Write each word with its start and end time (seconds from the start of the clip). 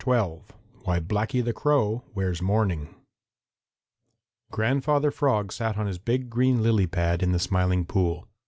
XII 0.03 0.39
WHY 0.83 0.99
BLACKY 0.99 1.41
THE 1.41 1.53
CROW 1.53 2.01
WEARS 2.15 2.41
MOURNING 2.41 2.95
Grandfather 4.49 5.11
Frog 5.11 5.53
sat 5.53 5.77
on 5.77 5.85
his 5.85 5.99
big 5.99 6.27
green 6.27 6.63
lily 6.63 6.87
pad 6.87 7.21
in 7.21 7.33
the 7.33 7.37
Smiling 7.39 7.85
Pool. 7.85 8.27